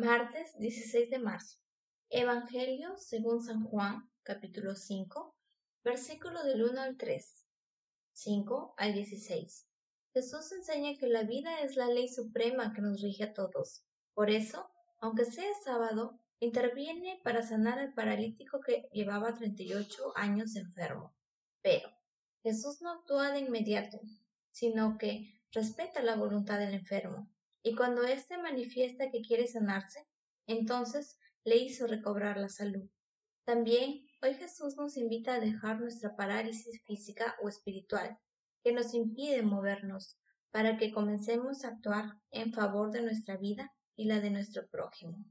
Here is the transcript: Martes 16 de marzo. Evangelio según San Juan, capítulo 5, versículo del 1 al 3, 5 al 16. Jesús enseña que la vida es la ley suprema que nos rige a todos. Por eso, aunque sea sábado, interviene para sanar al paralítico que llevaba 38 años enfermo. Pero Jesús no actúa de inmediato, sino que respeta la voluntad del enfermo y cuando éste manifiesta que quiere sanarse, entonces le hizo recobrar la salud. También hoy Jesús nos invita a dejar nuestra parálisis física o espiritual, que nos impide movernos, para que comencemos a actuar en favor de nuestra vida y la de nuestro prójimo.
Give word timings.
Martes 0.00 0.56
16 0.60 1.10
de 1.10 1.18
marzo. 1.18 1.58
Evangelio 2.08 2.96
según 2.98 3.42
San 3.42 3.64
Juan, 3.64 4.08
capítulo 4.22 4.76
5, 4.76 5.34
versículo 5.82 6.44
del 6.44 6.62
1 6.62 6.80
al 6.80 6.96
3, 6.96 7.48
5 8.12 8.74
al 8.76 8.94
16. 8.94 9.66
Jesús 10.12 10.52
enseña 10.52 10.96
que 11.00 11.08
la 11.08 11.24
vida 11.24 11.62
es 11.62 11.74
la 11.74 11.88
ley 11.88 12.06
suprema 12.06 12.72
que 12.72 12.80
nos 12.80 13.02
rige 13.02 13.24
a 13.24 13.34
todos. 13.34 13.82
Por 14.14 14.30
eso, 14.30 14.70
aunque 15.00 15.24
sea 15.24 15.50
sábado, 15.64 16.20
interviene 16.38 17.20
para 17.24 17.42
sanar 17.42 17.80
al 17.80 17.92
paralítico 17.92 18.60
que 18.60 18.88
llevaba 18.92 19.34
38 19.34 20.12
años 20.14 20.54
enfermo. 20.54 21.12
Pero 21.60 21.90
Jesús 22.44 22.82
no 22.82 22.92
actúa 22.92 23.32
de 23.32 23.40
inmediato, 23.40 23.98
sino 24.52 24.96
que 24.96 25.42
respeta 25.50 26.04
la 26.04 26.14
voluntad 26.14 26.60
del 26.60 26.74
enfermo 26.74 27.28
y 27.62 27.74
cuando 27.74 28.04
éste 28.04 28.38
manifiesta 28.38 29.10
que 29.10 29.22
quiere 29.22 29.46
sanarse, 29.46 30.06
entonces 30.46 31.18
le 31.44 31.56
hizo 31.56 31.86
recobrar 31.86 32.38
la 32.38 32.48
salud. 32.48 32.88
También 33.44 34.06
hoy 34.22 34.34
Jesús 34.34 34.76
nos 34.76 34.96
invita 34.96 35.34
a 35.34 35.40
dejar 35.40 35.80
nuestra 35.80 36.16
parálisis 36.16 36.82
física 36.84 37.36
o 37.42 37.48
espiritual, 37.48 38.18
que 38.62 38.72
nos 38.72 38.94
impide 38.94 39.42
movernos, 39.42 40.18
para 40.50 40.76
que 40.76 40.92
comencemos 40.92 41.64
a 41.64 41.68
actuar 41.68 42.14
en 42.30 42.52
favor 42.52 42.90
de 42.90 43.02
nuestra 43.02 43.36
vida 43.36 43.72
y 43.96 44.04
la 44.04 44.20
de 44.20 44.30
nuestro 44.30 44.66
prójimo. 44.68 45.24